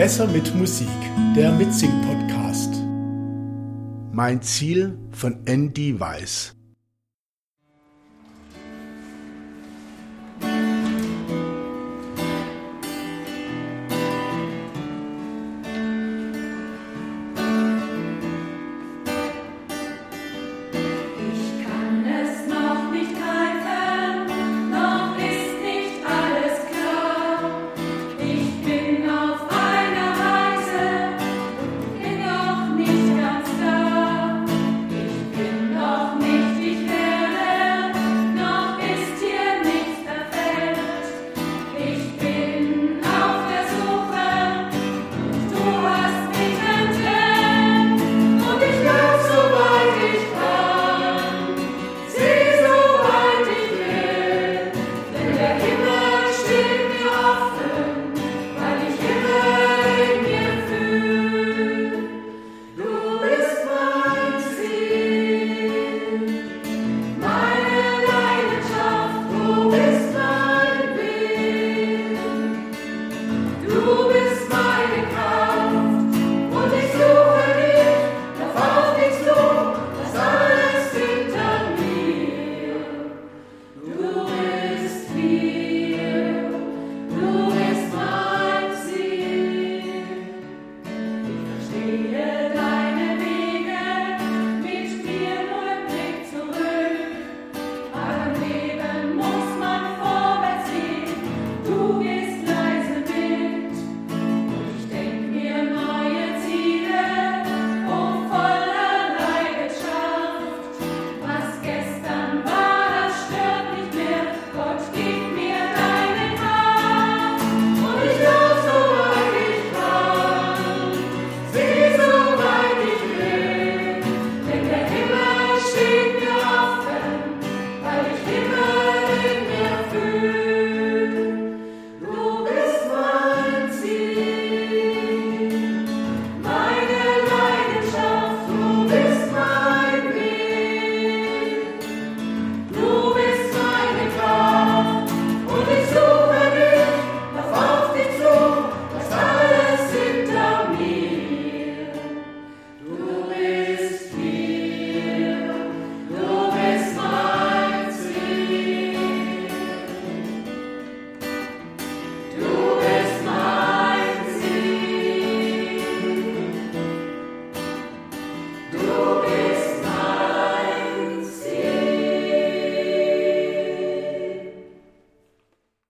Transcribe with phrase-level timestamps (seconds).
[0.00, 0.88] Besser mit Musik,
[1.36, 2.72] der Mitsing-Podcast.
[4.12, 6.56] Mein Ziel von Andy Weiss.